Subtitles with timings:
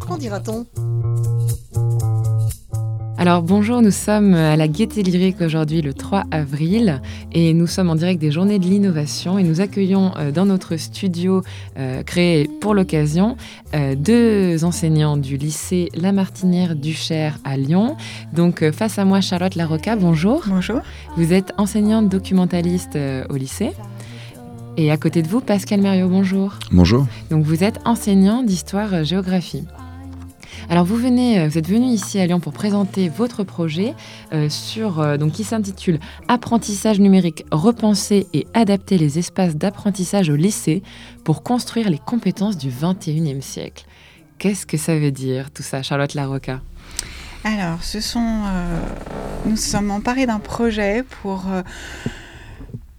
[0.00, 0.66] Qu'en dira-t-on?
[3.16, 7.02] Alors bonjour, nous sommes à la Gaieté Lyrique aujourd'hui le 3 avril
[7.32, 10.76] et nous sommes en direct des Journées de l'innovation et nous accueillons euh, dans notre
[10.76, 11.42] studio
[11.78, 13.36] euh, créé pour l'occasion
[13.74, 17.96] euh, deux enseignants du lycée La Martinière du Cher à Lyon.
[18.32, 20.44] Donc face à moi Charlotte Larocca, bonjour.
[20.46, 20.80] Bonjour.
[21.16, 22.96] Vous êtes enseignante documentaliste
[23.28, 23.72] au lycée.
[24.80, 26.54] Et à côté de vous, Pascal Mériot, bonjour.
[26.70, 27.04] Bonjour.
[27.30, 29.64] Donc vous êtes enseignant d'histoire-géographie.
[30.70, 33.94] Alors vous venez, euh, vous êtes venu ici à Lyon pour présenter votre projet
[34.32, 40.36] euh, sur euh, donc qui s'intitule Apprentissage numérique, repenser et adapter les espaces d'apprentissage au
[40.36, 40.84] lycée
[41.24, 43.84] pour construire les compétences du 21e siècle.
[44.38, 46.60] Qu'est-ce que ça veut dire tout ça, Charlotte Larocca?
[47.42, 48.42] Alors, ce sont,
[49.44, 51.46] nous sommes emparés d'un projet pour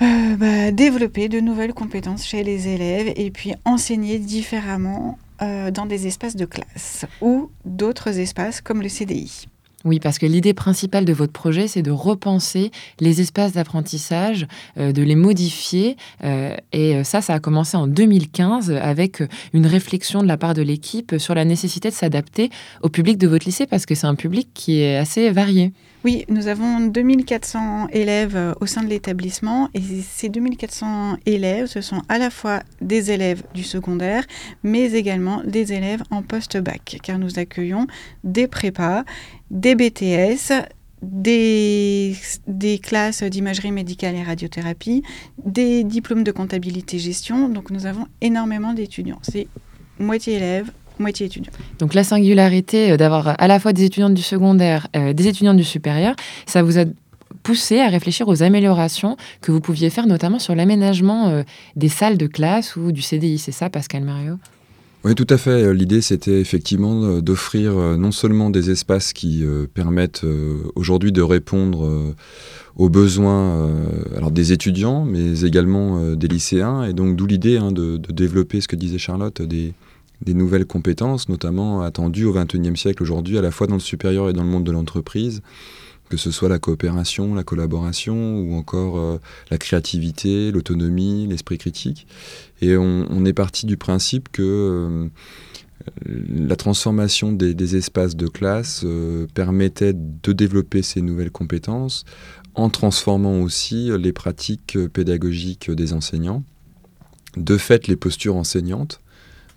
[0.00, 6.06] bah, développer de nouvelles compétences chez les élèves et puis enseigner différemment euh, dans des
[6.06, 9.46] espaces de classe ou d'autres espaces comme le CDI.
[9.86, 14.46] Oui, parce que l'idée principale de votre projet, c'est de repenser les espaces d'apprentissage,
[14.78, 15.96] euh, de les modifier.
[16.24, 19.22] Euh, et ça, ça a commencé en 2015 avec
[19.54, 22.50] une réflexion de la part de l'équipe sur la nécessité de s'adapter
[22.82, 25.72] au public de votre lycée, parce que c'est un public qui est assez varié.
[26.02, 31.82] Oui, nous avons 2400 élèves euh, au sein de l'établissement et ces 2400 élèves, ce
[31.82, 34.24] sont à la fois des élèves du secondaire,
[34.62, 37.86] mais également des élèves en post-bac, car nous accueillons
[38.24, 39.04] des prépas,
[39.50, 40.64] des BTS,
[41.02, 42.14] des,
[42.82, 45.02] classes d'imagerie médicale et radiothérapie,
[45.44, 47.50] des diplômes de comptabilité gestion.
[47.50, 49.20] Donc nous avons énormément d'étudiants.
[49.20, 49.48] C'est
[49.98, 51.52] moitié élèves, moitié étudiants.
[51.78, 55.54] Donc la singularité euh, d'avoir à la fois des étudiants du secondaire, euh, des étudiants
[55.54, 56.14] du supérieur,
[56.46, 56.84] ça vous a
[57.42, 61.42] poussé à réfléchir aux améliorations que vous pouviez faire, notamment sur l'aménagement euh,
[61.76, 63.38] des salles de classe ou du CDI.
[63.38, 64.36] C'est ça, Pascal Mario?
[65.02, 65.72] Oui, tout à fait.
[65.72, 69.42] L'idée, c'était effectivement d'offrir non seulement des espaces qui
[69.72, 70.26] permettent
[70.74, 72.14] aujourd'hui de répondre
[72.76, 73.70] aux besoins
[74.14, 76.84] alors des étudiants, mais également des lycéens.
[76.84, 79.72] Et donc, d'où l'idée hein, de, de, développer ce que disait Charlotte, des,
[80.22, 84.28] des nouvelles compétences, notamment attendues au XXIe siècle aujourd'hui, à la fois dans le supérieur
[84.28, 85.42] et dans le monde de l'entreprise,
[86.10, 89.18] que ce soit la coopération, la collaboration ou encore euh,
[89.50, 92.06] la créativité, l'autonomie, l'esprit critique.
[92.60, 95.08] Et on, est parti du principe que euh,
[96.28, 102.04] la transformation des, espaces de classe euh, permettait de développer ces nouvelles compétences
[102.56, 106.42] en transformant aussi les pratiques pédagogiques des enseignants.
[107.36, 109.00] De fait, les postures enseignantes,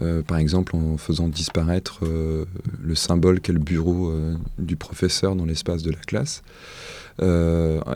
[0.00, 2.44] euh, par exemple en faisant disparaître euh,
[2.82, 6.42] le symbole qu'est le bureau euh, du professeur dans l'espace de la classe,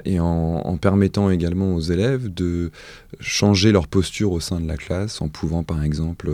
[0.04, 2.72] et en, permettant également aux élèves de
[3.20, 6.28] changer leur posture au sein de la classe, en pouvant par exemple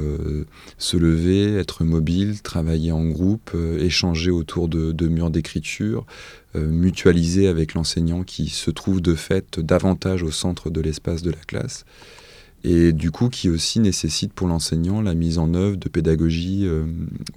[0.79, 6.07] se lever, être mobile, travailler en groupe, échanger autour de, de murs d'écriture,
[6.55, 11.45] mutualiser avec l'enseignant qui se trouve de fait davantage au centre de l'espace de la
[11.47, 11.85] classe
[12.65, 16.85] et du coup qui aussi nécessite pour l'enseignant la mise en œuvre de pédagogie euh,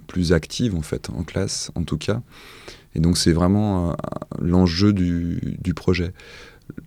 [0.06, 2.22] plus active en fait, en classe en tout cas.
[2.94, 3.94] Et donc c'est vraiment euh,
[4.40, 6.12] l'enjeu du, projet.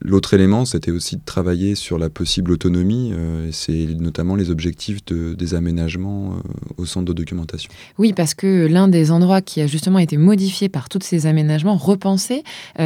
[0.01, 4.49] L'autre élément, c'était aussi de travailler sur la possible autonomie, euh, et c'est notamment les
[4.49, 6.37] objectifs de, des aménagements
[6.77, 7.71] au centre de documentation.
[7.97, 11.75] Oui, parce que l'un des endroits qui a justement été modifié par tous ces aménagements,
[11.75, 12.43] repensés,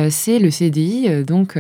[0.10, 1.58] c'est le CDI, donc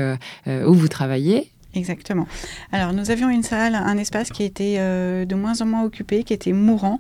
[0.48, 2.28] où vous travaillez, Exactement.
[2.72, 6.24] Alors, nous avions une salle, un espace qui était euh, de moins en moins occupé,
[6.24, 7.00] qui était mourant.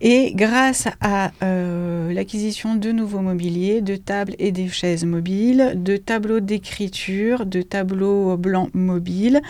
[0.00, 5.96] Et grâce à euh, l'acquisition de nouveaux mobiliers, de tables et des chaises mobiles, de
[5.96, 9.40] tableaux d'écriture, de tableaux blancs mobiles,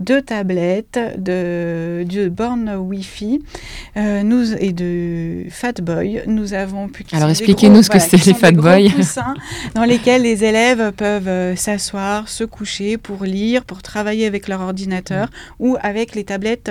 [0.00, 3.42] de tablettes, de, de bornes Wi-Fi
[3.96, 7.04] euh, nous, et de Fatboy, nous avons pu...
[7.12, 8.92] Alors expliquez-nous ce que c'est les Fatboy.
[9.74, 14.60] dans lesquels les élèves peuvent euh, s'asseoir, se coucher pour lire, pour travailler avec leur
[14.60, 16.70] ordinateur ou avec les tablettes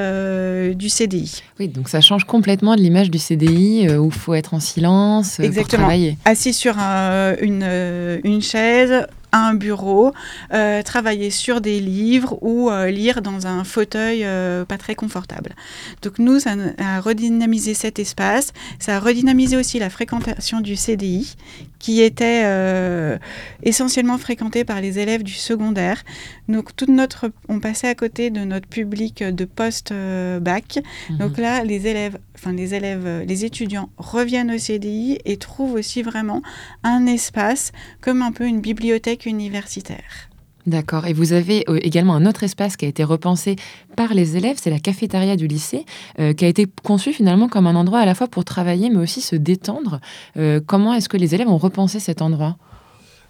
[0.75, 1.43] du CDI.
[1.59, 4.59] Oui, donc ça change complètement de l'image du CDI euh, où il faut être en
[4.59, 6.17] silence euh, pour travailler.
[6.25, 9.05] Assis sur une, euh, une chaise,
[9.35, 10.13] un bureau,
[10.53, 15.53] euh, travailler sur des livres ou euh, lire dans un fauteuil euh, pas très confortable.
[16.01, 21.35] Donc nous, ça a redynamisé cet espace, ça a redynamisé aussi la fréquentation du CDI,
[21.85, 23.19] qui était
[23.61, 26.01] essentiellement fréquenté par les élèves du secondaire.
[26.49, 30.79] Donc toute notre, on passait à côté de notre public de post-bac.
[31.11, 31.17] Mhm.
[31.19, 36.01] Donc là, les élèves, enfin les élèves, les étudiants reviennent au CDI et trouvent aussi
[36.01, 36.41] vraiment
[36.81, 37.71] un espace
[38.01, 40.31] comme un peu une bibliothèque universitaire.
[40.65, 41.05] D'accord.
[41.05, 43.55] Et vous avez euh, également un autre espace qui a été repensé
[43.95, 45.85] par les élèves, c'est la cafétéria du lycée,
[46.19, 48.97] euh, qui a été conçu finalement comme un endroit à la fois pour travailler, mais
[48.97, 49.99] aussi se détendre.
[50.37, 52.57] Euh, comment est-ce que les élèves ont repensé cet endroit?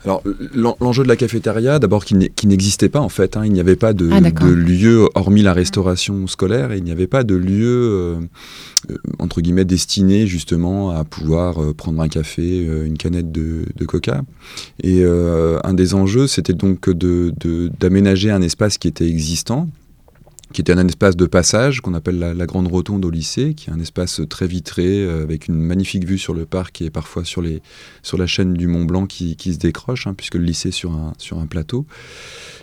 [0.03, 0.21] Alors,
[0.79, 2.15] l'enjeu de la cafétéria, d'abord, qui
[2.47, 3.37] n'existait pas en fait.
[3.37, 3.45] Hein.
[3.45, 6.91] il n'y avait pas de, Ah, de lieu, hormis la restauration scolaire, et il n'y
[6.91, 8.15] avait pas de lieu, euh,
[8.91, 13.65] euh, entre guillemets, destiné justement à pouvoir euh, prendre un café, euh, une canette de,
[13.75, 14.21] de coca.
[14.83, 16.89] Et un des enjeux, c'était donc
[17.79, 19.67] d'aménager un espace qui était existant,
[20.55, 23.73] qui était un espace de passage qu'on appelle la, Grande Rotonde au lycée, qui est
[23.73, 27.41] un espace très vitré euh, avec une magnifique vue sur le parc et parfois sur,
[27.41, 31.11] la chaîne du Mont Blanc qui, se décroche, hein, puisque le lycée est sur un,
[31.17, 31.85] sur un plateau.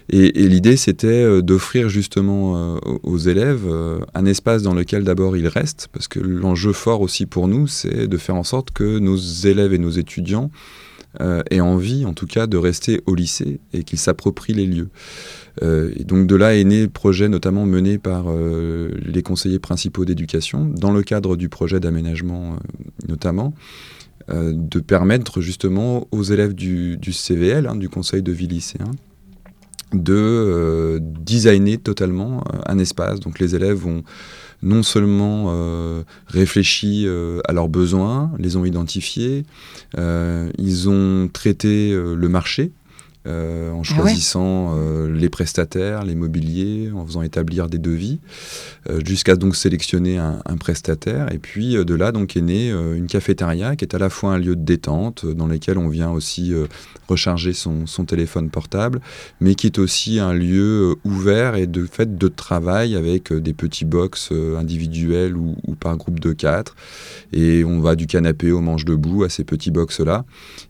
[0.09, 3.69] Et, l'idée, c'était euh, d'offrir justement euh, aux- élèves
[4.15, 8.07] un espace dans lequel d'abord ils restent, parce que l'enjeu fort aussi pour nous, c'est
[8.07, 10.51] de faire en sorte que nos élèves et nos étudiants
[11.21, 14.89] euh, aient envie, en tout cas, de rester au lycée et qu'ils s'approprient les lieux.
[15.63, 19.59] Euh, et donc de là est né le projet notamment mené par euh, les conseillers
[19.59, 22.57] principaux d'éducation, dans le cadre du projet d'aménagement euh,
[23.09, 23.55] notamment,
[24.29, 28.93] de permettre justement aux élèves du, CVL, hein, du Conseil de vie lycéen,
[29.93, 33.19] de designer totalement un espace.
[33.19, 34.05] Donc les élèves ont
[34.63, 39.45] non seulement euh, réfléchi euh, à leurs besoins, les ont identifiés,
[39.99, 42.73] euh, ils ont traité euh, le marché
[43.27, 48.19] euh, en Ah ouais choisissant euh, les prestataires, les mobiliers, en faisant établir des devis,
[48.91, 51.33] euh, jusqu'à donc sélectionner un, un prestataire.
[51.33, 54.39] Et puis de là donc est née une cafétéria qui est à la fois un
[54.39, 56.53] lieu de détente dans lequel on vient aussi
[57.09, 59.01] recharger son, son téléphone portable,
[59.41, 63.85] mais qui est aussi un lieu ouvert et de fait de travail avec des petits
[63.85, 66.75] box individuels ou, ou par groupe de quatre.
[67.33, 70.25] Et on va du canapé au manche debout à ces petits box là,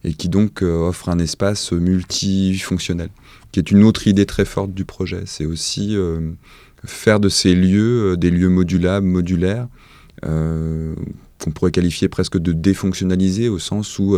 [0.04, 1.72] et qui donc offre un espace
[2.48, 3.10] multifonctionnel,
[3.50, 5.22] qui est une autre idée très forte du projet.
[5.26, 6.32] C'est aussi euh,
[6.84, 9.68] faire de ces lieux euh, des lieux modulables, modulaires.
[10.24, 10.94] euh,
[11.38, 14.16] qu'on pourrait qualifier presque de défonctionnalisés au sens où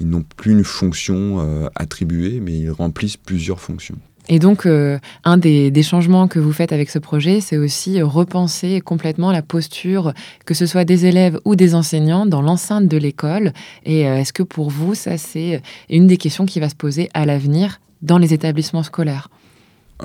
[0.00, 3.98] ils n'ont plus une fonction attribuée, mais ils remplissent plusieurs fonctions.
[4.28, 8.80] Et donc, euh, un des, changements que vous faites avec ce projet, c'est aussi repenser
[8.80, 10.14] complètement la posture,
[10.46, 13.52] que ce soit des élèves ou des enseignants, dans l'enceinte de l'école.
[13.84, 15.60] Et euh, est-ce que pour vous, ça, c'est
[15.90, 19.28] une des questions qui va se poser à l'avenir dans les établissements scolaires?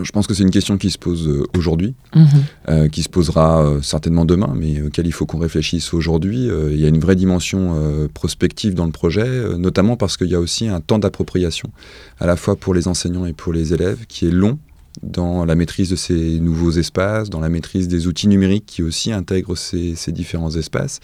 [0.04, 2.28] Je pense que c'est une question qui se pose euh, aujourd'hui, Mhm.
[2.70, 6.50] euh, qui se posera euh, certainement demain, mais auquel il faut qu'on réfléchisse aujourd'hui.
[6.50, 10.16] Euh, il y a une vraie dimension euh, prospective dans le projet, euh, notamment parce
[10.16, 11.72] qu'il y a aussi un temps d'appropriation,
[12.20, 14.60] à la fois pour les enseignants et pour les élèves, qui est long
[15.02, 19.12] dans la maîtrise de ces nouveaux espaces, dans la maîtrise des outils numériques qui aussi
[19.12, 21.00] intègrent ces, ces différents espaces.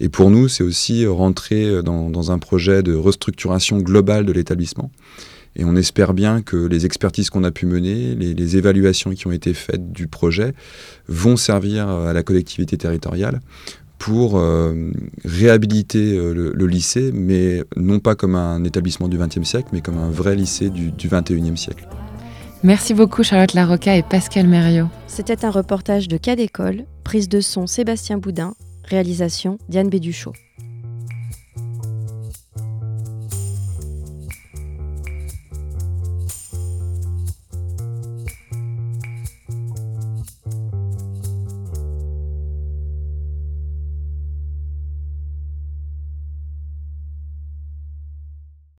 [0.00, 4.90] Et pour nous, c'est aussi rentrer dans, dans un projet de restructuration globale de l'établissement.
[5.56, 9.26] Et on espère bien que les expertises qu'on a pu mener, les, les évaluations qui
[9.26, 10.54] ont été faites du projet,
[11.08, 13.40] vont servir à la collectivité territoriale
[13.98, 14.90] pour euh,
[15.24, 19.80] réhabiliter euh, le, le lycée, mais non pas comme un établissement du XXe siècle, mais
[19.80, 21.86] comme un vrai lycée du, du XXIe siècle.
[22.64, 24.88] Merci beaucoup, Charlotte Larocca et Pascal Mériot.
[25.06, 28.54] C'était un reportage de Cas d'école, prise de son Sébastien Boudin,
[28.84, 30.32] réalisation Diane Béduchot.